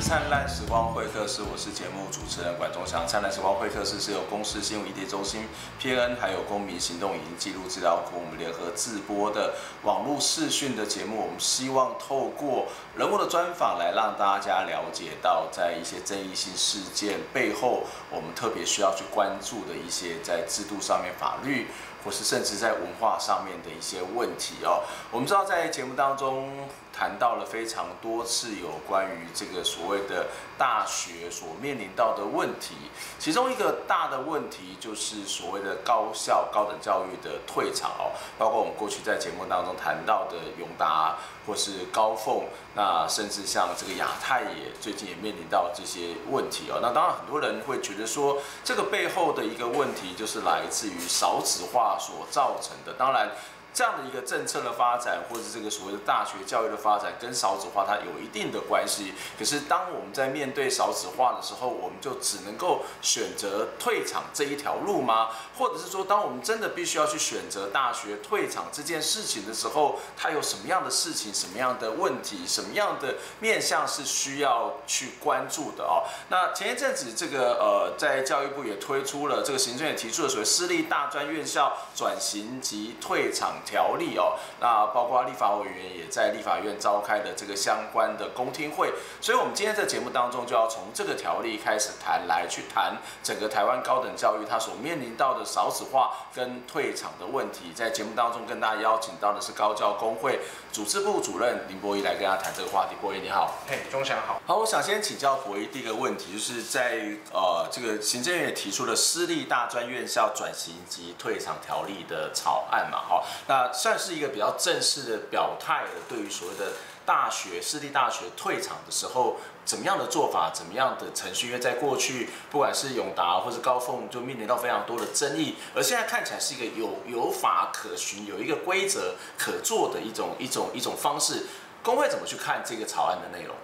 [0.00, 3.06] 灿烂时光会客室，我是节目主持人管中祥。
[3.08, 5.48] 灿烂时光会客室是由公司新闻议题中心、
[5.80, 11.20] PN 还有公民行动影音记录资料库我们联合制播的网络视讯的节目。
[11.22, 21.66] 我们希望透过人物的专访来让大家了解到，在一些争议性事件背后，我们特别需要去关注的一些在制度上面、法律。
[22.04, 26.52] 或是甚至在文化上面的一些问题哦，我们知道在节目当中
[26.96, 32.74] 谈到了非常多次有关于这个所谓的大学所面临到的问题，
[33.18, 51.98] 其中一个大的问题就是所谓的高校高等教育的退场哦，包括我们过去在节目当中谈到的永达或是高凤，那甚至像这个亚太也最近也面临到这些问题哦，那当然很多人会觉得说这个背后的一个问题就是来自于少子化。
[51.98, 53.30] 所造成的，当然。
[53.76, 59.12] 这样的一个政策的发展，或者这个所谓的大学教育的发展，跟少子化它有一定的关系。
[59.38, 65.28] 可是当我们在面对少子化的时候，我们就只能够选择退场这一条路吗？
[65.58, 76.08] 或者是说，当我们真的必须要去选择大学退场这件事情的时候，它有什么样的事情、什么样的问题、什么样的面向是需要去关注的哦？
[76.30, 83.56] 那前一阵子，这个呃，在教育部也推出了这个行政院提出了所谓私立大专院校转型及退场。
[83.66, 97.72] 条例哦，那包括立法委员也在立法院召开的这个相关的公听会，所以我们今天在节目当中就要从这个条例开始谈，来去谈整个台湾高等教育它所面临到的少子化跟退场的问题。
[97.74, 100.38] 在节目当中跟大家邀请到的是高教工会
[100.70, 102.94] 组织部主任林博义来跟大家谈这个话题。
[103.00, 104.40] 博义你好，嘿，钟祥好。
[104.46, 107.00] 好，我想先请教博义第一个问题，就是在
[107.32, 113.55] 呃这个行政院也提出了私立大专院校转型及退场条例的草案嘛，哈，那。
[113.56, 115.88] 那算是一个比较正式的表态了。
[116.06, 116.72] 对于所谓的
[117.06, 121.46] 大学私立大学退场的时候，怎么样的做法，怎么样的程序？
[121.46, 125.54] 因为在过去，不管是永达或是高凤，就面临到非常多的争议。
[125.74, 131.46] 而现在看起来是一个有有法可循，有一个规则可做的一种一种一种方式。
[131.82, 133.54] 工会怎么去看这个草案的内容？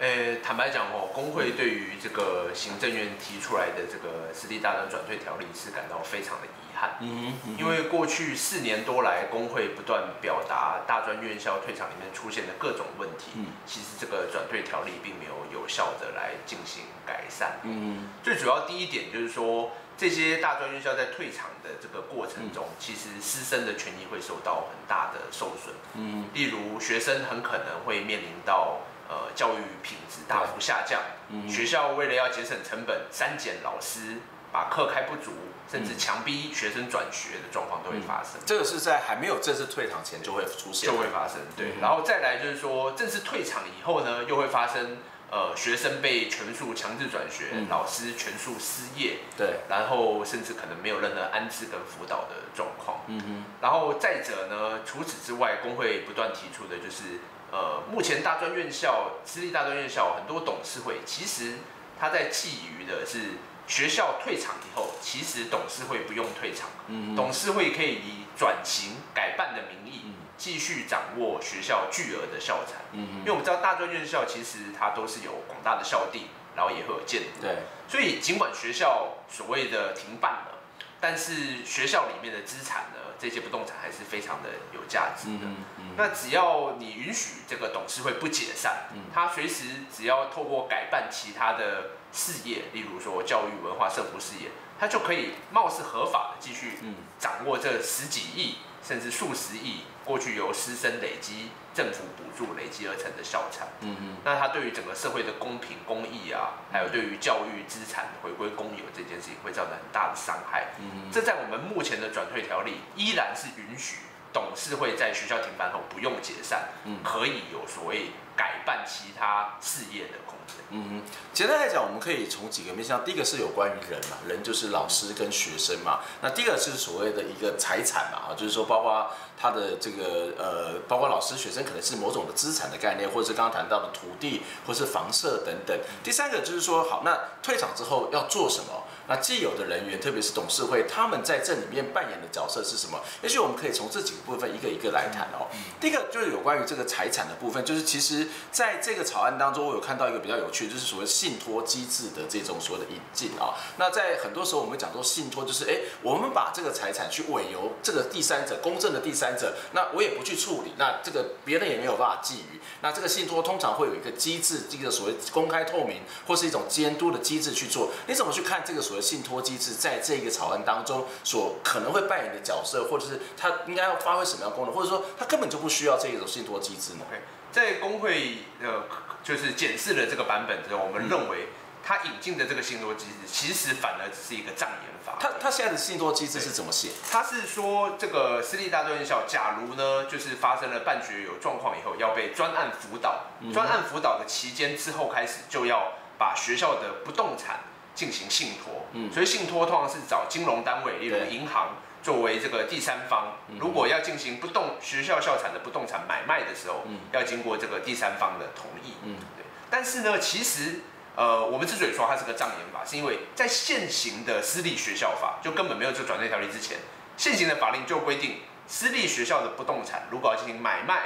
[0.00, 6.96] 诶，坦白讲哦，工会对于这个行政院提出来的这个私立大专转退条例是感到非常的遗憾。
[7.00, 7.56] 嗯嗯。
[7.58, 13.32] 因为过去四年多来，工会不断表达大专院校退场里面出现的各种问题。
[13.34, 13.48] 嗯。
[13.66, 17.58] 其实这个转退条例并没有有效的来进行改善。
[17.64, 18.08] 嗯。
[18.22, 25.74] 最主要第一点就是说，这些大专院校在退场的这个过程中，其实师生的权益会受到很大的受损。
[25.92, 26.24] 嗯。
[26.32, 28.78] 例如，学生很可能会面临到。
[29.10, 31.00] 呃，教育品质大幅下降，
[31.30, 34.18] 嗯、学校为了要节省成本，删减老师，
[34.52, 35.32] 把课开不足，
[35.68, 38.40] 甚至强逼学生转学的状况都会发生。
[38.40, 41.38] 嗯、这个是在还没有正式退场前就会出现，就会发生。
[41.56, 53.00] 对，嗯、然后再来就是说，正式退场以后呢，又会发生呃，学生被全数强制转学，嗯、老师全数失业，对，然后甚至可能没有任何安置跟辅导的状况。
[53.08, 57.18] 嗯哼，然后再者呢，除此之外，工会不断提出的就是。
[57.52, 61.58] 呃，目前大专院校、私立大专院校很多董事会，其实
[61.98, 63.32] 他在觊觎的是
[63.66, 77.56] 学校退场以后，其实董事会不用退场，嗯，董事会可以以转型改办的名义，继续掌握学校巨额的校产，嗯，因为我们知道大专院校其实它都是有广大的校地，然后也会有建筑，对，
[77.88, 80.59] 所以尽管学校所谓的停办了。
[81.00, 85.44] 但是学校里面的资产呢，这些不动产还是非常的有价值的。
[85.44, 96.78] 嗯嗯、那只要你允许这个董事会不解散，嗯、他随时只要透过改办其他的事业，例如说教育、文化、社福事业，他就可以貌似合法的继续
[97.18, 98.58] 掌握这十几亿。
[98.82, 110.68] 甚至数十亿过去由师生累积、政府补助累积而成的校产，嗯嗯，那它对于整个社会的公平公益啊，还有对于教育资产回归公有这件事情，会造成很大的伤害。
[111.12, 113.98] 这在我们目前的转退条例依然是允许
[114.32, 120.56] 董事会在学校停办后不用解散，嗯，可以有所谓改办其他事业的空间。
[120.70, 121.02] 嗯哼，
[121.34, 126.00] 简单来讲，我们可以从几个面向，第一个是有关于人嘛，人就是老师跟学生嘛。
[126.22, 135.78] 那第二个是所谓的一个财产嘛，啊，就是说包括他的这个呃，包括老师、学生可能是某种的资产的概念，或者是刚刚谈到的土地，或是房舍等等。
[136.02, 138.84] 第三个就是说，好，那退场之后要做什么？
[139.10, 143.00] 那既有的人员，特别是董事会，他们在这里面扮演的角色是什么？
[143.22, 145.50] 也许我们可以从这几个部分一个一个来谈哦。
[145.80, 153.58] 第一个就是有关于这个财产的部分，就是其实在这个草案当中，我有看到一个比较有趣，就是所谓信托机制的这种所谓的引进啊。
[153.78, 162.60] 那在很多时候我们讲说信托，就是哎，我们把这个财产去委由这个第三者，公正的第三者，那我也不去处理，那这个别人也没有办法觊觎。
[162.82, 167.90] 那这个信托通常会有一个机制，这个所谓公开透明或是一种监督的机制去做。
[168.06, 177.20] 你怎么去看这个所谓信托机制在这个草案当中所可能会扮演的角色，或者是它应该要发挥什么样的功能，或者说它根本就不需要这一种信托机制呢？Okay.
[177.52, 178.84] 在工会呃，
[179.24, 181.48] 就是检视了这个版本之后，我们认为
[181.82, 185.16] 它引进的这个信托机制，其实反而只是一个障眼法。
[185.18, 186.90] 它它现在的信托机制是怎么写？
[187.10, 197.64] 它是说这个私立大专院校，假如呢，就是发生了办学有状况以后，要被专案辅导，专案辅导的期间之后开始，就要把学校的不动产
[198.00, 198.86] 进行信托。
[198.94, 201.76] 嗯，所以信托通常是找金融单位，例如银行。
[202.02, 208.94] 作为这个第三方，如果要进行不动学校校产的不动产买卖的时候，要经过这个第三方的同意。
[209.04, 209.44] 嗯，对。
[209.68, 210.80] 但是呢，其实
[211.14, 216.78] 呃，我们之所以说它是个障眼法，是因为在现行的私立学校法就根本没有这个转税条例之前，
[217.18, 221.02] 现行的法令就规定，私立学校的不动产如果要进行买卖、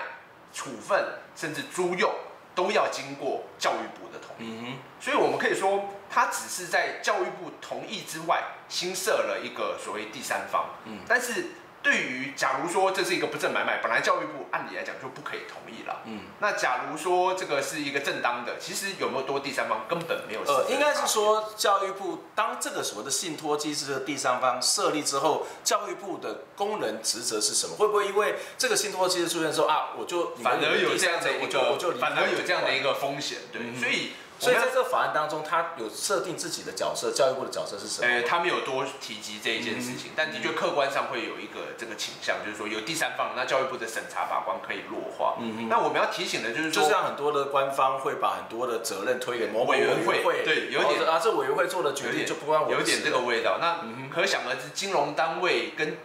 [0.53, 1.05] 处分
[1.35, 2.15] 甚至租用，
[2.55, 4.59] 都要经过教育部的同意。
[4.63, 5.85] 嗯，所以我们可以说。
[6.11, 10.67] 他只是在教育部同意之外，新设了一个所谓第三方。
[10.85, 11.47] 嗯，但是
[11.85, 16.01] 对于假如说这是一个不正买卖，本来教育部按理来讲就不可以同意了。
[16.07, 20.41] 嗯，那假如说这个是一个正当的，其实有没有多第三方根本没有。
[20.47, 27.77] 呃，应该是说教育部当这个所谓的信托机制的第三方设立之后，教育部的功能职责是什么？
[27.77, 33.41] 会不会因为这个信托机制出现之后啊，我就反而有这样的一个，反而有这样的一个风险？
[33.53, 34.13] 对，嗯、所以。
[34.45, 38.07] 所以在这个法案当中，他有设定自己的角色，教育部的角色是什么？
[38.07, 45.37] 呃，他没有多提及这一件事情，嗯、但的确客观上会有一个这个倾向，就是说有第三方，那教育部的审查法官可以弱化。
[45.41, 53.59] 嗯嗯，那我们要提醒的就是说，就像很多的官方会把很多的责任推给某委员会，对，有点啊，这委员会做的决定就不关我有点这个味道。
[53.59, 53.79] 那
[54.15, 55.97] 可想而知，金融单位跟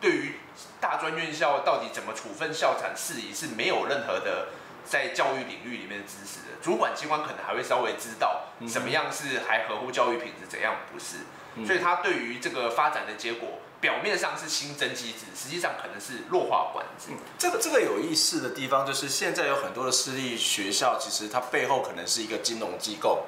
[0.00, 0.36] 对于
[0.80, 4.48] 大专院校到底怎么处分校产事宜是没有任何的。
[4.88, 11.18] 在教育领域里面的知识的主管机关可能还会稍微知道什么样是还合乎教育品质，怎样不是，
[11.66, 17.12] 所以他对于这个发展的结果，表面上是新增机制，实际上可能是弱化管制。
[17.38, 23.26] 这个这个有意思的地方就是，现在有很多的私立学校，其实它背后可能是一个金融机构。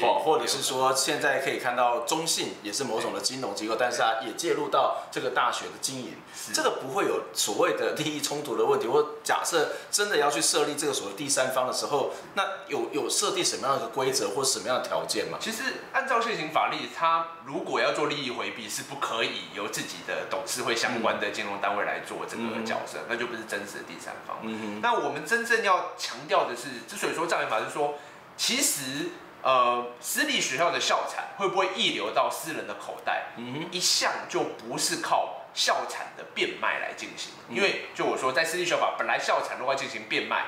[0.00, 6.14] 或或者是说，现在可以看到中信也是某种的金融机构，但是它也介入到这个大学的经营，
[6.52, 8.86] 这个不会有所谓的利益冲突的问题。
[8.86, 15.38] 或假设真的要去设立这个所谓第三方的时候，那有有设定什么样的规则或什么样的条件吗？
[15.40, 15.62] 其实
[15.92, 24.38] 按照现行法律，它如果要做利益回避，是不可以由自己的董事会相关的金融单位来做这个角色，那就不是真实的第三方。
[24.42, 27.94] 嗯，那我们真正要强调的是，之所以说障眼法，是说
[28.36, 29.10] 其实。
[29.46, 33.26] 呃，私立学校的校产会不会溢流到私人的口袋？
[33.36, 40.46] 嗯，一向就不是靠校产的变卖来进行，因为就我说，在私立学校法本来校产如果要进行变卖，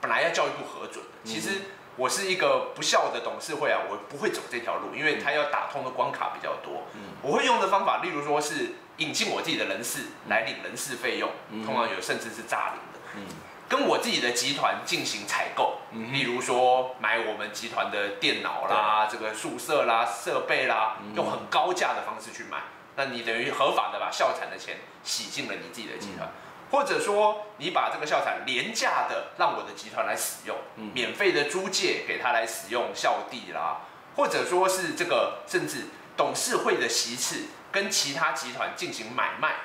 [0.00, 1.30] 本来要教育部核准的。
[1.30, 1.60] 其实
[1.96, 6.84] 我是一个不孝的董事会啊，我不会走这条路，因为他要打通的关卡比较多。
[6.94, 11.28] 嗯，我会用的方法，例如说是引进我自己的人事来领人事费用，
[11.66, 12.98] 通常有甚至是诈领的。
[13.16, 13.26] 嗯。
[13.68, 22.58] 跟我自己的集团进行采购，例如说买我们集团的电脑啦、这个宿舍啦、设备啦，用很高价的方式去买，
[22.96, 26.30] 那你等于合法的把校产的钱洗进了你自己的集团，
[26.70, 30.56] 或者说你把这个校产廉价的让我的集团来使用，
[30.94, 33.82] 免费的租借给他来使用校地啦，
[34.16, 37.48] 或者说是这个甚至董事会的席次。
[37.70, 39.56] 跟其他集团进行买卖，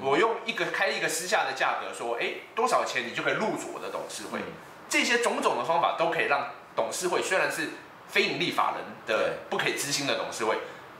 [0.00, 4.40] 我用一个开一个私下的价格说，哎，多少钱你就可以入主我的董事会。
[4.88, 7.68] 这些种种的方法都可以让董事会虽然是
[8.08, 10.58] 非营利法人的不可以执行的董事会，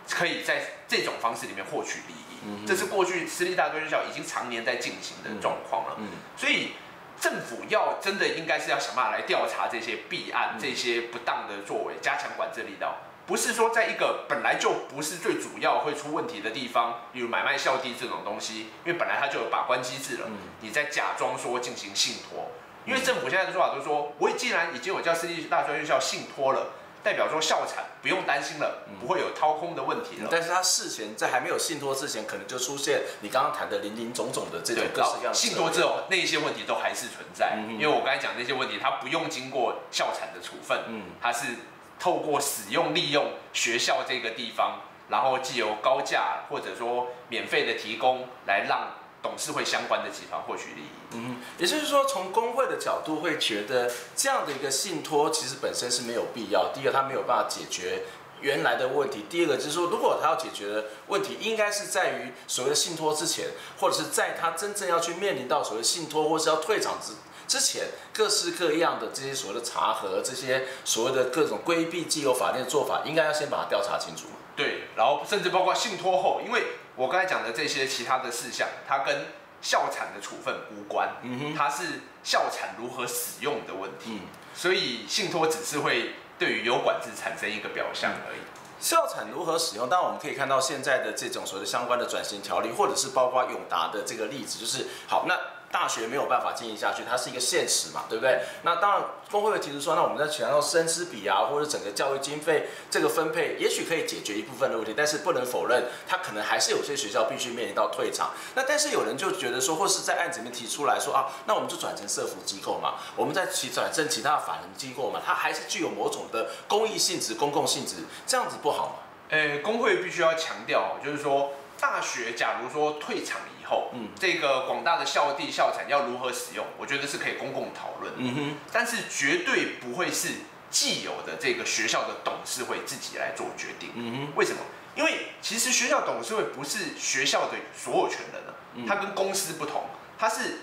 [0.09, 2.67] 可以在这种方式里面获取利益。
[2.67, 5.97] 这是过去私立大专院校已经常年在进行的状况了。
[6.37, 6.73] 所以
[7.21, 12.97] 政府要真的应该是要想办法来调查这些弊案、这些不当的作为，加强管制力道。
[13.31, 20.27] 不是说在一个本来就不是最主要会出问题的地方，比如买卖校地这种东西，因为本来它就有把关机制了，
[20.63, 22.49] 你在假装说进行信托，
[22.85, 26.73] 因为政府现在的说法就是说，我既然已经有叫私立大专院校信托了，
[27.05, 30.29] 代表说校产不用担心了，不会有掏空的问题了。
[30.29, 41.55] 但是他事前在还没有信托之前，可能就出现你刚刚谈的林林总总的这种各式各样的信托之后，那些问题都还是存在，因为我刚才讲那些问题，它不用经过校产的处分，嗯它是。
[42.01, 44.81] 透过使用利用学校这个地方
[45.11, 50.87] 然后既由高价或者说免费的提供来让董事会相关的集团获取利益。
[51.13, 56.73] 嗯，也就是说，从工会的角度会觉得这样的一个信托其实本身是没有必要。
[56.73, 58.05] 第一个，它没有办法解决
[58.41, 67.13] 原来的问题；第二个，就是说，如果他要解决的问题，应该是在于所谓的信托之前，或者是在他真正要去面临到所谓信托或是要退场之
[67.51, 74.35] 之前，各式各样的这些所谓的查核，这些所谓的各种规避既有法律的做法，应该要先把它调查清楚嘛。
[74.55, 76.63] 对，然后甚至包括信托后，因为
[76.95, 79.27] 我刚才讲的这些其他的事项，它跟
[79.61, 84.21] 校产的处分无关，嗯哼，它是校产如何使用的问题，嗯，
[84.55, 88.39] 所以信托只是会对于有管制产生一个表象而已。
[88.79, 89.89] 校产如何使用？
[89.89, 95.37] 当然我们可以看到现在的这种所谓的相关的转型条例，或者是包括永达的这个例子，就是好那。
[95.73, 98.41] 大学没有办法经营下去，它是一个现实嘛，对不对？
[98.63, 108.33] 那当然，工会会提出说，那我们在强调师资比啊，或者整个教育经费这个分配，也许可以解决一部分的问题，但是不能否认，它可能还是有些学校必须面临到退场。
[108.57, 118.93] 那但是有人就觉得说，或是在案子里面提出来说啊，那我们就转成社福机构嘛，我们再去转成其他的法人机构嘛，它还是具有某种的公益性质、公共性质，这样子不好吗？
[119.29, 121.53] 诶，工会必须要强调，就是说。
[121.81, 130.29] 大学假如说退场后，嗯，这个广大的校地校产要如何使用，我觉得是可以公共讨论，嗯哼，但是绝对不会是
[130.71, 134.59] 既有的这个学校的董事会自己来做决定，嗯哼，为什么？
[134.97, 138.55] 因为其实学校董事会不是学校的所有权人了，
[138.87, 139.85] 它跟公司不同，
[140.19, 140.59] 它是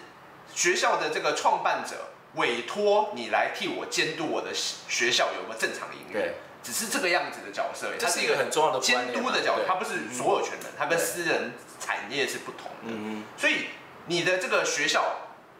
[0.54, 6.22] 学校的这个创办者委托你来替我监督我的学校有没有正常营运。
[6.64, 12.94] 只是这个样子的角色，这是一个很重要的监督的角色，它不是所有权人，它跟私人产业是不同的。
[12.94, 13.68] 嗯，所以
[14.06, 15.16] 你的这个学校，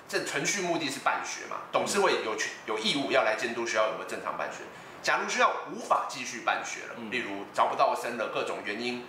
[0.08, 4.64] 这存续目的是办学嘛，董事会有权有义务要来监督学校有没有正常办学。
[5.02, 9.06] 假如学校无法继续办学了，例如招不到生了各种原因，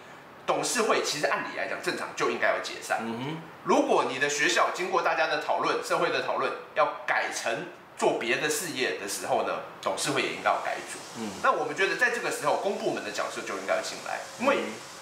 [0.47, 3.01] 董事会其实按理来讲正常就应该要解散。
[3.03, 7.67] 嗯，如果你的学校经过大家的讨论、社会的讨论，要改成。
[7.99, 11.01] 做别的事业的时候呢，董事会也应该要改组。
[11.19, 14.59] 嗯，那我们觉得在这个时候，公部门的角色就应该要进来，因为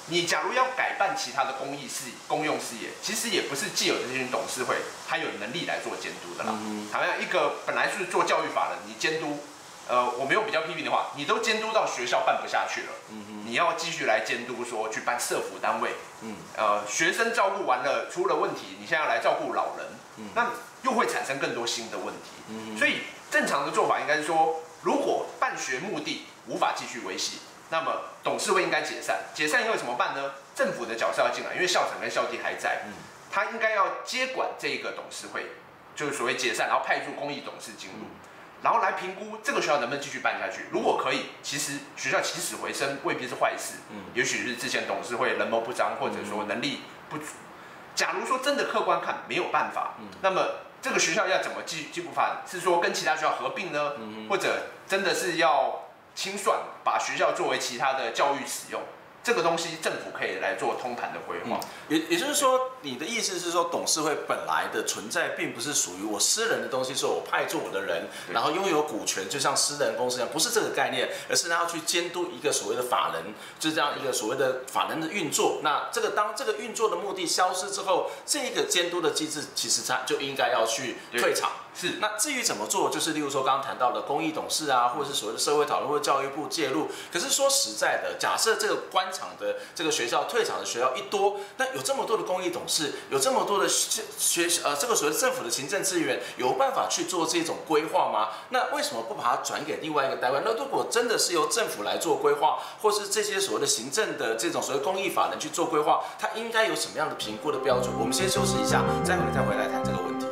[0.08, 4.76] 你假如要改办其他的公益事、公用事业，其实也不是既有这些董事会
[5.08, 6.52] 他有能力来做监督的啦。
[6.52, 9.40] 嗯，好像一个本来是做教育法的，你监督，
[9.88, 12.88] 呃，我没有比较批评的话，你都监督到学校办不下去了。
[13.10, 15.90] 嗯，你要继续来监督，说去办社服单位。
[16.22, 19.86] 嗯，呃，学生照顾完了出了问题，你现在要来照顾老人。
[20.18, 20.46] 嗯，那。
[20.82, 27.38] 又会产生更多新的问题，所以正常的做法应该是说，如果办学目的无法继续维系，
[27.70, 29.24] 那么董事会应该解散。
[29.34, 30.32] 解散以后怎么办呢？
[30.54, 32.82] 政府的角色要进来，因为校长跟校地还在，
[33.30, 35.46] 他应该要接管这个董事会，
[35.94, 38.06] 就是所谓解散，然后派驻公益董事进入，
[38.62, 40.66] 然后来评估这个学校能不能继续办下去。
[40.70, 43.74] 如果可以，其实学校起死回生未必是坏事，
[44.14, 47.26] 也许是之前董事会人谋不张，或者说能力不足。
[47.94, 50.60] 假如说真的客观看没有办法，那么。
[50.82, 52.36] 这个学校要怎么继继续发展？
[52.46, 53.94] 是说跟其他学校合并呢，
[54.28, 55.85] 或者真的是要
[56.16, 58.80] 清算，把学校作为其他的教育使用？
[59.22, 61.58] 这个东西政府可以来做通盘的规划，
[61.88, 75.58] 也也就是说，你的意思是说，董事会本来的存在并不是属于我私人的东西，是我派驻我的人，然后拥有股权，就像私人公司一样，不是这个概念，而是他要去监督一个所谓的法人，就是这样一个所谓的法人的运作。
[75.64, 81.50] 那这个当这个运作的目的消失之后，这个监督的机制其实它就应该要去退场。
[81.78, 86.88] 是，那至于怎么做，就是例如说刚刚谈到的公益董事啊，或者是所谓的社会讨论，或者教育部介入。
[87.12, 98.30] 可是说实在的，假设这个官场的这个学校退场的学校一多，那有这么多的公益董事，有这么多的学学呃这个所谓政府的行政资源，有办法去做这种规划吗？
[98.48, 100.40] 那为什么不把它转给另外一个单位？
[100.44, 107.92] 那如果真的是由政府来做规划，或是这些所谓的行政的这种所谓公益法人去做规划，它应该有什么样的评估的标准？
[107.98, 110.25] 我们先休息一下，待会再回来谈这个问题。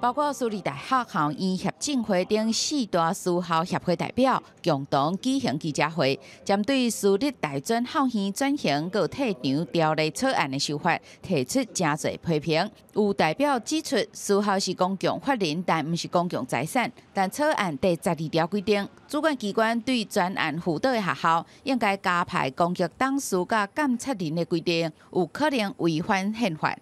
[0.00, 12.70] 包括私立大学校院协进会等四大私校协会代表共同举行记者会，针对私立大专校园转型个退场条例草案的修法提出真侪批评。
[12.94, 16.90] 有代表指出，私校是公共法人，但毋是公共财产。
[17.12, 26.74] 但草案第十二条规定，主管机关对专案辅导的学校应该加派公局董事甲监察人的规定，有可能违反宪法。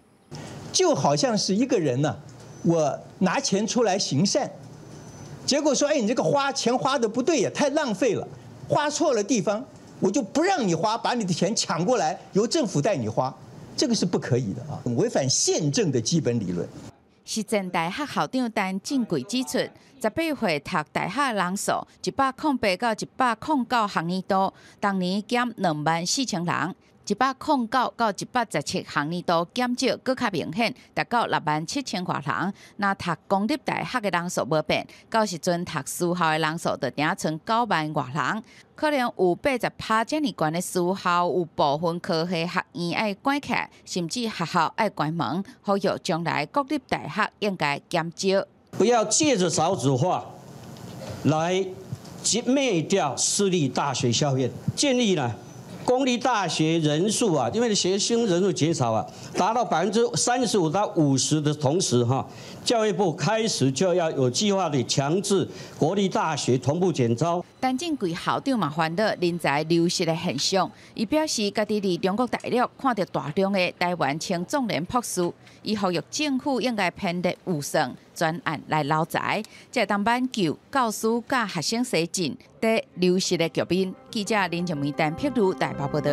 [0.71, 2.17] 就好像是一个人呢、啊。
[2.63, 4.49] 我拿钱出来行善，
[5.45, 8.27] 结果说：“哎，你这个花钱花的不对呀，太浪费了，
[8.67, 9.63] 花错了地方，
[9.99, 13.33] 我就不让你花，把你的钱抢过来，由政府带你花，
[13.75, 16.67] 这个是不可以的啊，违反宪政的基本理论。”
[17.25, 19.59] 实践大学校长陈进贵指出，
[20.01, 21.71] 十八岁读大学人数
[22.03, 26.73] 一百零八到一百零九学年度，当年减两万四千人；
[27.09, 32.53] 一百零九到一百十七学年度减少更较明显，达到六万七千多人。
[32.77, 38.43] 那读公立大学的人数无变，到时阵读私校的人数就定成九万多人。
[38.75, 45.43] 可能有八十趴这么悬的私校，有部分科系学院爱关起，甚至学校爱关门。
[45.63, 48.45] 呼吁将来国立大学应该减少，
[48.77, 50.23] 不要借着少子化
[51.23, 51.65] 来
[52.21, 55.35] 灭灭掉私立大学校院，建立了。
[55.85, 59.05] 公立大学人数啊，因为学生人数减少啊，
[59.35, 62.25] 达到百分之三十五到五十的同时哈，
[62.69, 67.43] 教育部开始就要有计划的强制国立大学同步减招。
[67.59, 75.33] 陈进贵校长嘛，烦恼人才流失的现象，伊表示家己伫中国大陆看到大量的台湾青壮年博士，
[75.63, 83.91] 伊呼吁政府应该编列预算专案来捞才，才当挽救教师甲学生写进的流失的局面。
[84.11, 86.11] 记者林静梅、陈佩如台北报道。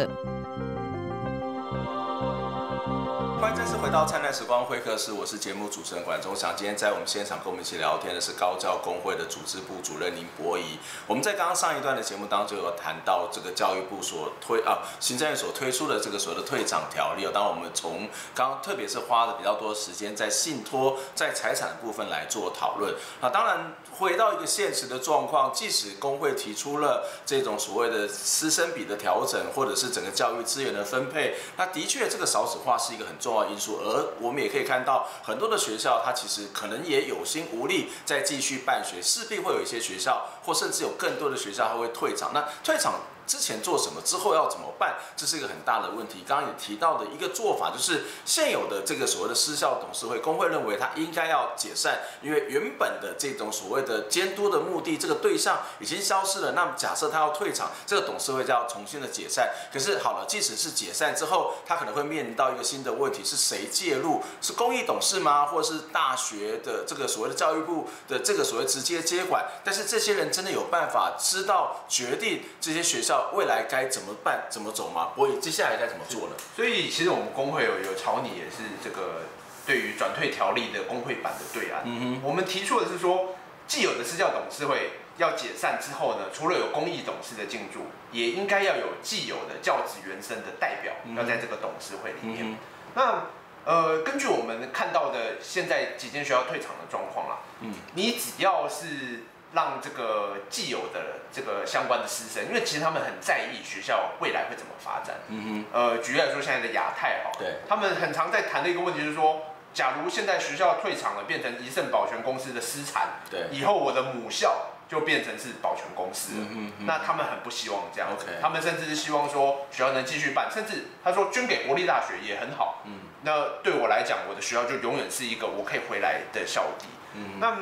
[3.38, 6.54] 欢迎再次回到灿烂时光会客室，我是节目主持人管中祥。
[6.56, 10.78] 今天在我们现场跟我们一起聊天的是高教工会的组织部主任林博仪。
[11.06, 17.28] 我们在刚刚上一段的节目当中有谈到这个教育部所推啊，行政院所推出的这个所谓的退场条例。
[17.30, 22.94] 当我们从刚刚特别是花了比较多时间在信托在财产的部分来做讨论。
[23.20, 42.30] 那当然回到一个现实的状况，即使工会提出了这种所谓的师生比的调整，或者是整个教育资源的分配，那的确这个少子化是一个很重要因素，而我们也可以看到很多的学校，它其实可能也有心无力再继续办学，势必会有一些学校，或甚至有更多的学校它会退场。
[42.32, 43.00] 那退场。
[43.26, 44.96] 之前做什么，之后要怎么办？
[45.16, 46.24] 这是一个很大的问题。
[46.26, 56.52] 刚刚也提到的一个做法，就是现有的这个所谓的私校董事会，工会认为它应该要解散，因为原本的这种所谓的监督的目的，这个对象已经消失了。
[56.52, 59.50] 那么假设他要退场，这个董事会就要重新的解散。
[59.72, 64.22] 可是好了，即使是解散之后，他可能会面临到一个新的问题：是谁介入？
[64.40, 65.46] 是公益董事吗？
[65.46, 69.44] 或者是大学的这个所谓的教育部的这个所谓直接接管？
[69.64, 73.15] 但是这些人真的有办法知道决定这些学校？
[73.32, 75.12] 未来该怎么办、怎么走吗？
[75.14, 76.36] 博宜接下来该怎么做呢？
[76.54, 79.22] 所以其实我们工会有有朝你也是这个
[79.66, 81.82] 对于转退条例的工会版的对案。
[81.84, 83.34] 嗯哼，我们提出的是说，
[83.66, 92.52] 既有的私教董事会要解散之后呢，除了有公益董事的进驻，也应该要有既有的教职员生的代表要在这个董事会里面。
[92.52, 92.56] 嗯、
[92.94, 93.26] 那
[93.64, 99.24] 呃，根据我们看到的现在几间学校退场的状况啦，嗯，你只要是。
[99.56, 101.00] 让这个既有的
[101.32, 105.16] 这个相关的师生，因为其实他们很在意学校未来会怎么发展。
[105.28, 105.64] 嗯哼。
[105.72, 109.40] 呃，举例来说，现在的亚太哈，对，他们很常在谈的一个问题就是说，
[109.72, 118.10] 假如现在学校退场了，变成一盛保全公司的私产，对，以后我的母校就变成是保全公司了，嗯哼，那他们很不希望这样。
[118.12, 118.38] OK。
[118.42, 122.82] 他们甚至是希望说学校能继续办，甚至他说捐给国立大学也很好。
[122.84, 123.00] 嗯。
[123.22, 126.86] 那对我来讲，我的学校就永远是一个我可以回来的校地。
[127.14, 127.40] 嗯。
[127.40, 127.56] 那。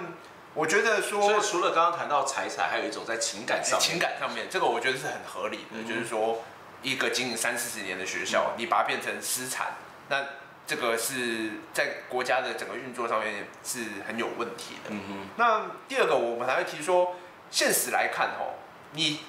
[0.54, 5.72] 我觉得说，所以除了刚刚谈到财产，还有一种在情感上面，情感上面，这个我觉得是很合理的。
[5.72, 6.42] 嗯、就是说，
[6.82, 9.74] 一个经营三四十年的学校，嗯、你把它变成私产，
[10.08, 10.24] 那
[10.66, 14.90] 这个是在国家的整个运作上面是很有问题的。
[14.90, 15.28] 嗯哼。
[15.36, 17.16] 那第二个，我们还会提说，
[17.50, 18.54] 现实来看，吼，
[18.92, 19.20] 你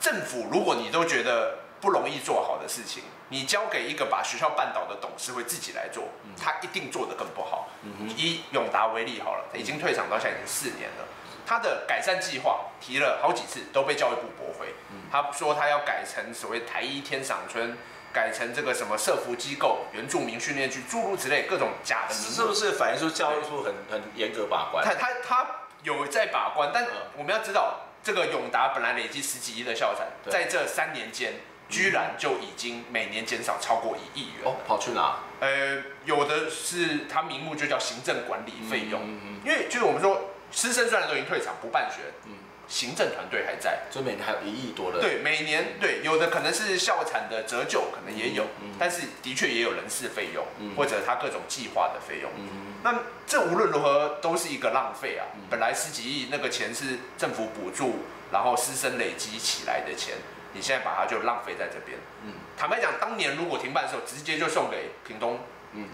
[0.00, 3.04] 政府如果你都觉得不容易做好的事情。
[3.32, 6.04] 你交给一个把学校办倒的董事会自己来做，
[6.38, 7.70] 他一定做得更不好。
[8.14, 11.08] 以永达为例好了，已经退场到现在已经四年了，
[11.46, 14.74] 他的改善计划提了好几次都被教育部驳回。
[15.10, 17.78] 他说他要改成所谓台一天赏村，
[18.12, 24.84] 改成这个什么社福机构、原住民训练区诸如此类各种假的名字，是不是反映出教育部很很严格把关？
[24.84, 25.46] 他他他
[25.82, 31.32] 有在把关，但我们要知道，这个永达本来累积十几亿的校产，在这三年间。
[31.72, 35.20] 居然就已经每年减少超过一亿元哦，跑去哪？
[35.40, 42.34] 呃，有的是他名目就叫行政管理费用，嗯嗯、因为就是我们说师生虽然都已经退场不办学，嗯，
[42.68, 45.00] 行政团队还在，所以每年还有一亿多的。
[45.00, 48.44] 对，每年对，有的可能是校产的折旧，可能也有，
[48.78, 52.30] 但是的确也有人事费用，嗯、或者他各种计划的费用。
[52.36, 55.24] 嗯、那这无论如何都是一个浪费啊！
[55.34, 60.14] 嗯、本来十几亿那个钱是政府补助，然后师生累积起来的钱。
[60.52, 61.98] 你现在把它就浪费在这边。
[62.24, 65.40] 嗯，坦白讲，当年如果停办的时候，直接就送给屏东，
[65.72, 65.88] 嗯，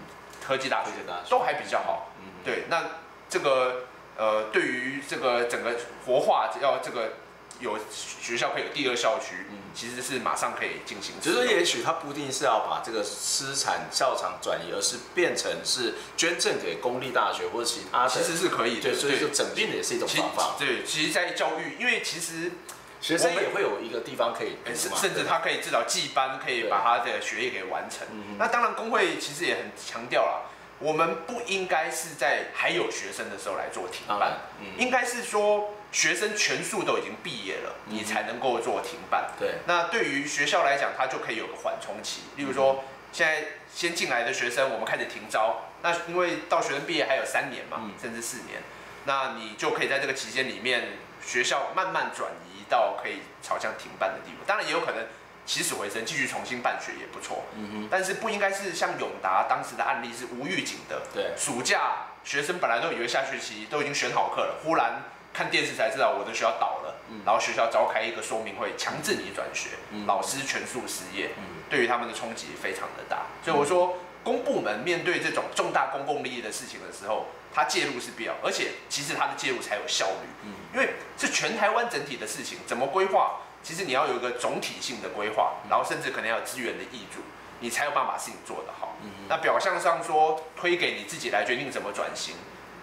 [0.46, 0.90] 科技大学，
[1.28, 2.12] 都还比较好。
[2.20, 2.84] 嗯，对，那
[3.28, 7.14] 这个呃，对于这个整个活化要这个
[7.60, 11.14] 有学校可以有第二校区，嗯，其实是马上可以进行。
[11.20, 18.08] 只是也许他不一定是要把这个私产校场转移，而是变成是捐赠给公立大学或者其他的。
[18.08, 20.56] 其实是可以的，对，所以就整并的也是一种方法。
[20.58, 22.52] 对，其实，在教育，因为其实
[23.00, 28.06] 学生也会有一个地方可以，甚至他可以至少记班，可以把他的学业给完成。
[28.38, 30.50] 那当然，工会其实也很强调了。
[30.80, 39.32] 我们不应该是在还有学生的时候来做停办，嗯、应该是说学生全数都已经毕业了，嗯、你才能够做停办。
[39.40, 42.20] 对，那对于学校来讲，它就可以有个缓冲期。
[42.36, 48.62] 例如说，现在先进来的学生，我们开始停招，那因为到学生毕业还有三年嘛，嗯、甚至四年，
[49.04, 54.44] 那你就可以在这个期间里面，学校慢慢转移到可以朝向停办的地步。
[54.46, 55.04] 当然也有可能。
[55.48, 57.42] 起死回生，继续重新办学也不错。
[57.56, 61.00] 嗯哼，但是不应该是像永达当时的案例是无预警的。
[61.14, 65.00] 对，暑假学生本来都以为下学期都已经选好课了，忽然
[65.32, 66.94] 看电视才知道我的学校倒了。
[67.08, 71.30] 嗯，然后学校召开一个说明会，强制你转学，嗯、老师全数失业。
[71.38, 73.22] 嗯，对于他们的冲击非常的大。
[73.42, 73.96] 所以我说，
[74.28, 80.28] 公部门面对这种重大公共利益的事情的时候，他介入是必要，而且其实他的介入才有效率。
[80.44, 83.40] 嗯，因为是全台湾整体的事情，怎么规划？
[83.62, 87.22] 其实你要有一个总体性的规划，然后甚至可能要有资源的挹注，
[87.60, 88.98] 你才有办法把事情做得好。
[89.02, 92.34] 嗯、那表象上说推给你自己来决定怎么转型。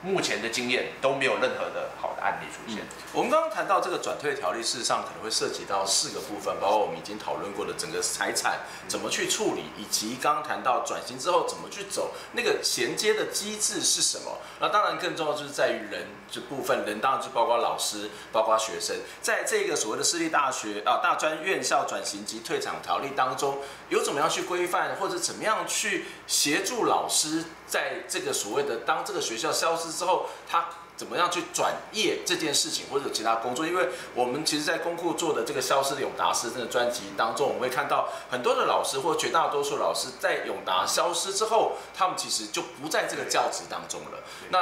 [0.06, 2.84] 目前的经验都没有任何的好的案例出现。
[2.84, 14.38] 嗯、我们刚刚谈到这个转退条例，事实上可能会涉及到四个部分，包括我们已经讨论过的整个财产怎么去处理，以及刚刚谈到转型之后怎么去走，那个衔接的机制是什么？
[14.60, 23.60] 那当然更重要就是在于人这部分，人当然就包括老师，包括学生，在这个所谓的私立大学啊大专院校转型及退场条例当中，
[23.90, 27.44] 有怎么样去规范，或者怎么样去协助老师？
[27.68, 33.66] 在这个所谓的当这个学校消失之后，他怎么样去转业这件事情，或者其他工作？
[33.66, 44.20] 因为我们其实，在公库做的这个消失的永达师这个专辑当中，我们会看到很多的老师或绝大多数老师在永达消失之后，他们其实就不在这个教职当中了。
[44.52, 44.60] 那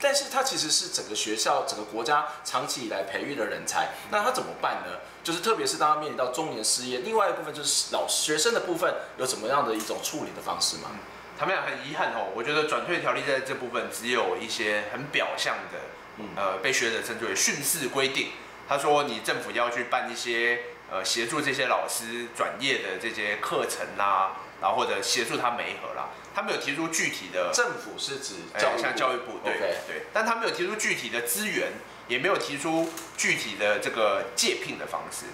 [0.00, 4.98] 但是他其实是整个学校、整个国家长期以来培育的人才，那他怎么办呢？
[5.24, 10.90] 就是特别是当他面临到中年失业，另外一部分就是老学生的部分，有什么样的一种处理的方式吗？
[11.38, 18.30] 他们俩很遗憾哦，我觉得转退条例在这部分只有一些很表象的，呃，被学者称之为训示规定。
[18.68, 26.08] 他说你政府要去办一些呃协助这些老师转业的这些课程啦，然后或者协助他媒合啦。
[26.34, 27.50] 他没有提出具体的。
[27.52, 31.72] 政府是指教像教育部对.对，但他没有提出具体的资源，
[32.06, 35.26] 也没有提出具体的这个借聘的方式。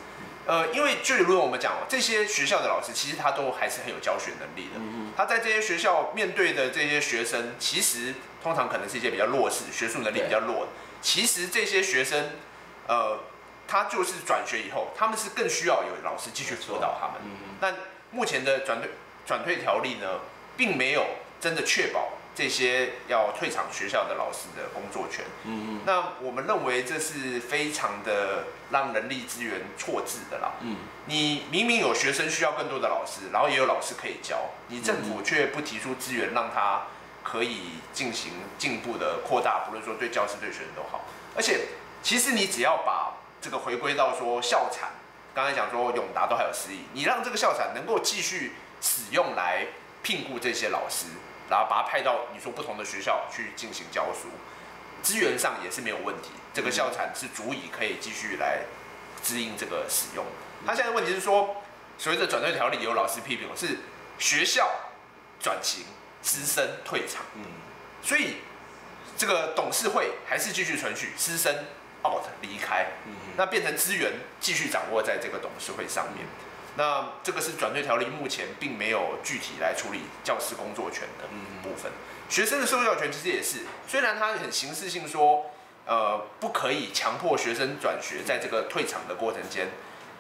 [0.46, 4.76] 呃，因为就如果我们讲哦，这些学校的老师其实他都还是很有教学能力的。
[4.76, 10.72] 嗯、他在这些学校面对的这些学生，其实通常可能是一些比较弱势、学术能力比较弱的。
[11.00, 12.30] 其实这些学生，
[12.86, 13.20] 呃，
[13.66, 17.22] 他就是转学以后，他们是更需要有老师继续辅导他们。
[17.60, 17.78] 那、嗯、哼
[18.10, 18.90] 目前的转退
[19.26, 20.20] 转退条例呢，
[20.56, 21.04] 并没有
[21.40, 22.10] 真的确保。
[22.36, 36.88] 这些要退场学校的老师的工作权，嗯嗯，那我们认为这是非常的让人力资源错置的啦，嗯，你明明有学生需要更多的老师，然后也有老师可以教，你政府却不提出资源让他
[37.22, 41.04] 可以进行进一步的扩大，不论说对教师对学生都好，
[41.36, 41.68] 而且
[42.02, 44.90] 其实你只要把这个回归到说校产，
[45.32, 48.54] 刚才讲说永达都还有私立，你让这个校产能够继续
[48.84, 49.66] 使用来
[50.02, 51.06] 聘雇这些老师。
[51.46, 54.28] 然后把他派到你说不同的学校去进行教书，
[55.02, 58.62] 资源上也是没有问题，这个校产是足以可以继续来
[59.22, 60.24] 支应这个使用。
[60.66, 61.62] 他现在问题是说，
[61.98, 63.76] 所谓的转退条例有老师批评，是
[64.18, 64.70] 学校
[65.38, 65.84] 转型，
[66.22, 67.44] 师生退场，嗯，
[68.02, 68.38] 所以
[69.18, 71.54] 这个董事会还是继续存续，师生
[72.06, 76.24] out 离开，嗯，那变成资源继续掌握在这个董事会上面。
[76.76, 81.24] 那这个是转退条例目前并没有具体来处理教师工作权的
[81.62, 81.92] 部分，
[82.28, 85.46] 学生的受教权其实也是，虽然它很形式性说，
[85.86, 89.68] 呃，不可以强迫学生转学，在这个退场的过程间，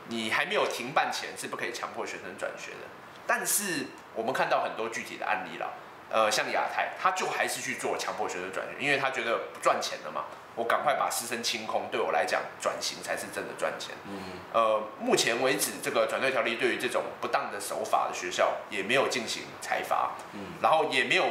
[0.08, 2.86] 你还没有停办前是不可以强迫学生转学的，
[3.26, 5.72] 但是我们看到很多具体的案例了，
[6.10, 10.24] 呃，像亚太，他就还是去做强迫学生转学，因为他觉得不赚钱了嘛。
[10.56, 13.94] 我赶快把师生清空，对我来讲，转型才是真的赚钱。
[14.06, 21.26] 嗯，呃，目前为止，这个转退条例对于这种不当的手法的学校也没有进行裁罚，嗯，然后也没有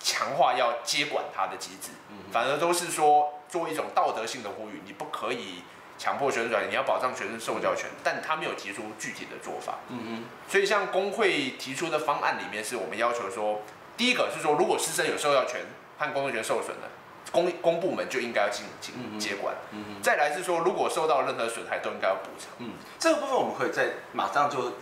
[0.00, 5.62] 强化要接管它的机制，嗯，反而都是说做一种道德性的呼吁，你不可以
[5.96, 13.60] 强迫学生转，你要保障学生受教权，但他没有提出具体的做法，嗯嗯，所以像工会提出的方案里面，是我们要求说，
[13.96, 15.60] 第一个是说，如果师生有受教权
[15.96, 16.88] 和工作权受损的。
[17.34, 19.52] 公公部门就应该要进行接管。
[20.00, 22.48] 再来是说，如果受到任何损害，都应该要补偿。
[22.58, 24.72] 嗯，这个部分我们可以再马上就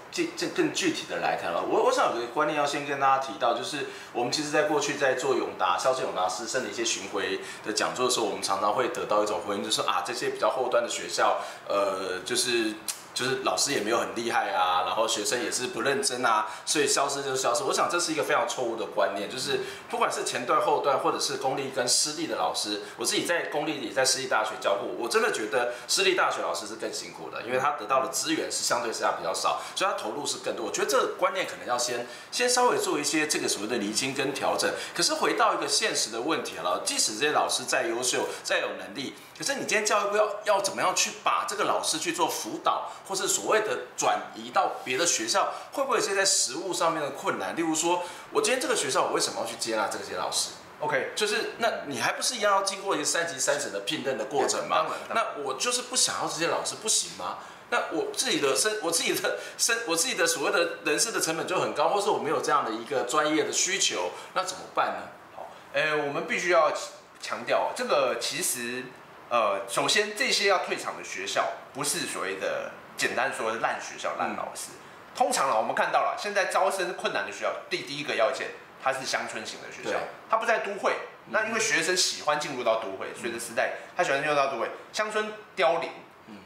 [0.55, 1.63] 更具体的来谈了。
[1.63, 12.75] 我我想有个观念要先跟大家提到，就是我们其实在过去在做永达、校正永达师生的一些巡回的讲座的时候，我们常常会得到一种回应，就是啊，这些比较后端的学校，呃，就是。
[13.15, 17.63] 就是老师也没有很厉害啊，然后学生也是不认真啊，所以消失就消失。
[17.65, 30.67] 我想这是一个非常错误的观念，就是不管是前段后段，或者是公立跟私立的老师，我自己在公立里，在私立大学教过，我真的觉得私立大学老师是更辛苦的，因为他得到的资源是相对是要比较少，所以他投入是更多。
[30.67, 34.73] 我觉得这个观念可能要先先稍微做一些这个所谓的厘清跟调整。
[34.95, 42.91] 可是回到一个现实的问题了，即使这些老师再优秀、再有能力，可是你今天教育部要要怎么样去把这个老师去做辅导？
[43.07, 47.55] 或是所谓的转移到别的学校，会不会有些在实务上面的困难？
[47.57, 54.87] 例如说，我今天这个学校，我为什么要去接纳这些老师？OK，就是那你还不是一样要经过一个三级三审的聘任的过程吗？
[55.15, 57.39] 那我就是不想要这些老师，不行吗？
[57.71, 65.09] 那我自己的生， 我自己的生，我自己的所谓的人事的成本就很高，或是我没有这样的一个专业的需求，那怎么办呢？
[65.37, 66.73] 好，呃，我们必须要
[67.21, 68.85] 强调，这个其实，
[69.31, 72.73] 呃，首先这些要退场的学校，不是所谓的。
[72.97, 74.71] 简单说，烂学校、烂老师。
[75.15, 78.49] 通常呢，我们看到了，现在招生困难的学校，第第一个要件，
[78.83, 79.99] 它是乡村型的学校，
[80.31, 80.95] 它不在都会。
[81.31, 85.91] 那因为学生喜欢进入到都会，随着时代，他喜欢进入到都会，乡村凋零。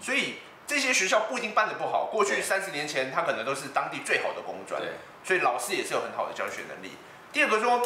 [0.03, 2.07] 所以这些学校不一定办得不好。
[2.07, 4.83] 过去三十年前，他可能都是当地最好的工专，
[5.25, 6.97] 所以老师也是有很好的教学能力。
[7.33, 7.81] 第二个说。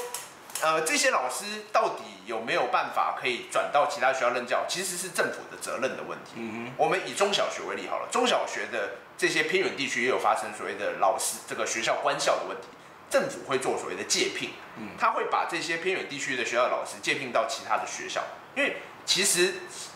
[0.62, 4.64] 呃，这些老师到底有没有办法可以转到其他学校任教？
[4.68, 6.32] 其实是政府的责任的问题。
[6.36, 12.68] 嗯，我们以中小学为例好了，中小学的这些偏远地区也有发生所谓的老师这个学校官校的问题，
[13.08, 18.22] 政府会做所谓的借聘，嗯，他会把这些偏远地区的学校的老师借聘到其他的学校，
[18.54, 19.54] 因为其实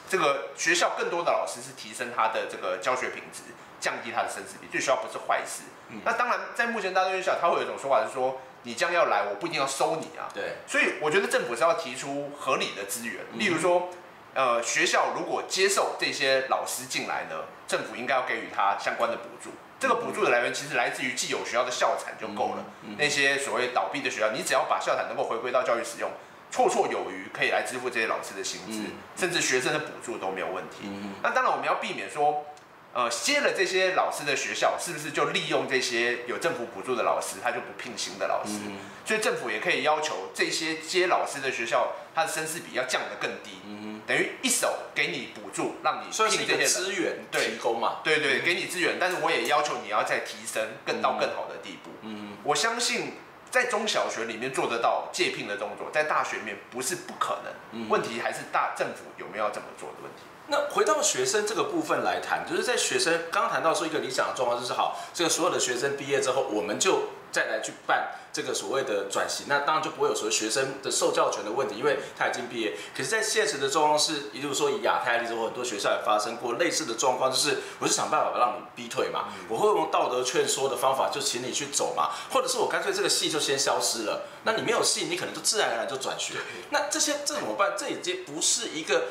[0.08, 3.42] 这个学校更多的老师是提升他的这个教学品质，
[3.80, 5.64] 降低他的生死比，对学校不是坏事。
[5.90, 8.40] 嗯，那当然，在目前大专院校，他会有一种说法是说。
[8.64, 10.28] 你将要来，我不一定要收你啊。
[10.34, 13.88] 对，所以我觉得政府是要提出合理的资源，例如说，
[14.34, 19.50] 呃，学校如果接受这些老师进来呢，政府应该要给予他相关的补助。
[19.78, 22.64] 这个补助的来源其实来自于既有学校的校产就够了。
[22.96, 26.10] 那些所谓倒闭的学校，你只要把校产能够回归到教育使用，
[26.50, 30.88] 绰绰有余，可以来支付这些老师的薪资，甚至学生的补助都没有问题。
[31.22, 32.46] 那当然我们要避免说。
[32.94, 38.52] 呃，接了这些老师的学校，是不是就利用这些有政府补助的老师，他就不聘新的老师？
[38.66, 43.58] 嗯、所以政府也可以要求这些接老师的学校，他的生师比要降得更低。
[43.66, 47.96] 嗯、等于一手给你补助，让你聘这些资源提供嘛？
[48.04, 51.90] 对对，对，给你资源，但是我也要求你要再提升，更到更好的地步。
[52.02, 53.14] 嗯，我相信
[53.50, 57.52] 在中小学里面做得到借聘的动作，在大学里面不是不可能。
[57.72, 60.22] 嗯、问题还是大政府有没有要这么做的问题。
[60.48, 72.76] 那回到学生这个部分来谈，就是在学生刚刚谈到说一个理想的状况就是好，这个所有的学生毕业之后，我们就再来去办这个所谓的转型，那当然就不会有所谓学生的受教权的问题，因为他已经毕业。
[72.94, 86.34] 可是，在现实的状况是，也就是说以亚太例子，或很多学校也发生过类似的状况，就是我是想办法让你逼退嘛，我会用道德劝说的方法，就请你去走嘛，或者是我干脆这个系就先消失了，那你没有系，你可能就自然而然就转学。
[86.68, 87.72] 那这些这怎么办？
[87.78, 89.04] 这已经不是一个。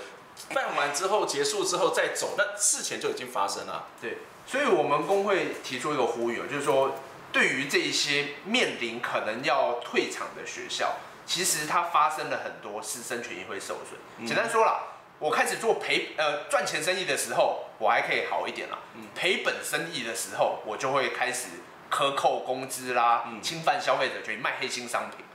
[0.53, 3.87] 办完之后结束之后再走，那事前就已经发生了。
[4.01, 6.95] 对，所以我们工会提出一个呼吁，就是说，
[7.31, 13.99] 对于这一些面临可能要退场的学校，其实它发生了很多师生权益会受损。
[14.17, 18.77] 嗯、简单说了，我开始做赔呃赚钱生意的时候，我还可以好一点了。
[19.15, 21.47] 赔本生意的时候，我就会开始
[21.89, 25.25] 克扣工资啦，嗯、侵犯消费者权益，卖黑心商品。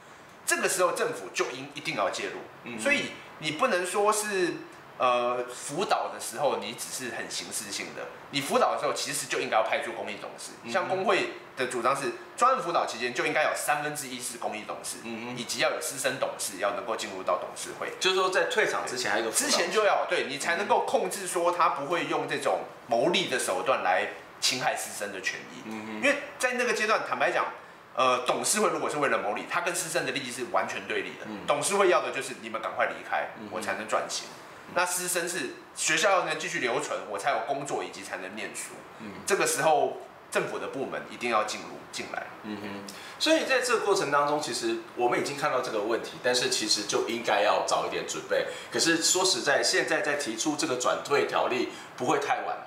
[0.44, 2.40] 这个时候政府就应一定要介入。
[2.64, 4.54] 嗯、所以你不能说是。
[4.98, 10.50] 呃，辅导的时候你只是很形式性的，你辅导的时候其实就应该要派出公益董事。
[10.64, 17.92] 嗯、像工会的主张是，专案辅导期间就应该有三分之一是公益董事，嗯、以及要有师生董事要能够进入到董事会。
[18.00, 24.08] 就是说，在退场之前还有个之前就要对你才能够控制说他不会用这种牟利的手段来
[24.40, 25.62] 侵害师生的权益。
[25.66, 27.46] 嗯、嗯因为在那个阶段，坦白讲，
[27.94, 31.26] 呃，董事会如果是为了牟利，他跟师生的利益是完全对立的。
[31.26, 34.26] 嗯、董事会要的就是你们赶快离开，嗯、我才能赚钱。
[34.74, 38.74] 那师生是学校要能继续留存，我才有工作以及才能念书。
[39.00, 42.26] 嗯，这个时候政府的部门一定要进入进来。
[42.44, 48.46] 嗯哼，所以在这个过程当中，其实我们已经看到这个问题，但是其实就应该要早一点准备。
[48.70, 52.64] 可是说实在，现在在提出这个转退条例，不会太晚吗？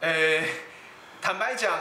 [0.00, 0.42] 呃，
[1.22, 1.78] 坦白讲，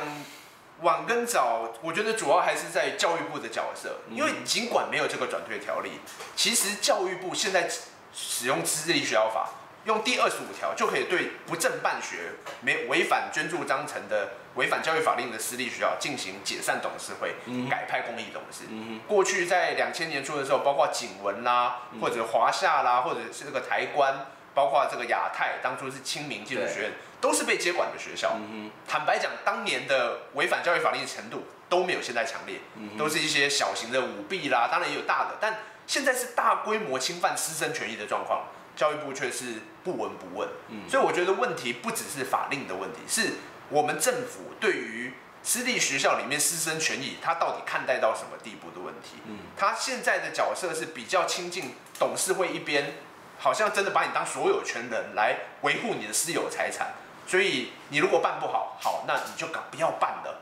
[0.82, 6.00] 晚跟早，我觉得主要还是在教育部的角色，因为尽管没有这个转退条例，
[6.36, 7.70] 其实教育部现在。
[8.16, 9.50] 使用私立学校法，
[9.86, 18.64] 用第二十五条就可以对不正办学、没违反捐助章程的、违反教育法令的私立学校进行解散董事会，嗯、改派公益董事。
[18.70, 28.38] 嗯、过去在两千年初的时候，包括景文啦，或者华夏啦，或者是这个台观，包括这个亚太，当初是清明技术学院，都是被接管的学校。
[28.52, 32.60] 嗯、坦白讲，当年的违反教育法令的程度都没有现在强烈，
[32.98, 35.58] 都是一些小型的舞弊啦，当然也有大的，但。
[35.86, 40.50] 现在是大规模侵犯师生权益的状况，教育部却是不闻不问。
[40.70, 43.34] 嗯，所以我觉得问题不只是法令的问题，是
[43.70, 49.18] 我们政府对于私立学校里面师生权益，他到底看待到什么地步的问题。
[49.26, 52.94] 嗯，他现在的角色是比较亲近董事会一边，
[53.40, 56.94] 好像真的把你当所有权人来维护你的私有财产。
[57.26, 60.42] 所以你如果办不好，好，那你就不要办了。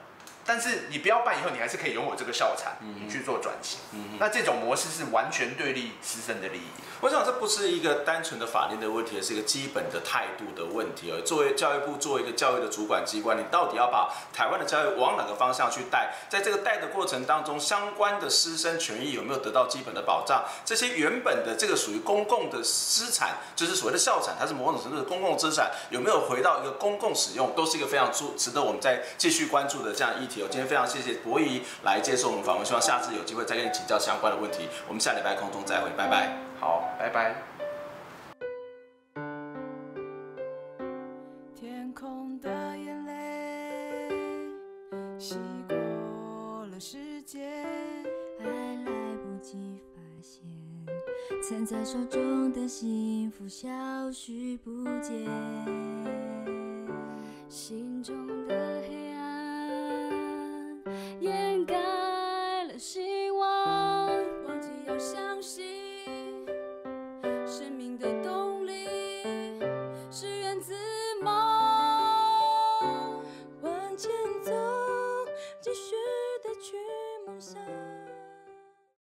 [0.51, 3.79] 但是你不要办以后，你还是可以拥有这个校产，你去做转型。
[4.19, 6.67] 那这种模式是完全对立师生的利益。
[6.99, 11.09] 我想这不是一个单纯的法令的问题，而是一个基本的态度的问题。
[11.09, 16.15] 而作为教育部，作为一个教育的主管机关，你到底要把台湾的教育往哪个方向去带？
[16.27, 20.43] 在这个带的过程当中，相关的师生权益有没有得到基本的保障？
[20.65, 30.40] 这些原本的这个属于公共的资产，就是所谓的校产，它是某种程度的公共资产，有没有回到一个公共使用，都是一个非常值得我们再继续关注的这样议题。
[30.47, 34.67] 今天非常谢谢博仪来接受我们访问，希望下次有机会再跟你请教相关的问题。
[34.87, 36.37] 我们下礼拜空中再会，拜拜。
[36.59, 37.50] 好，拜拜。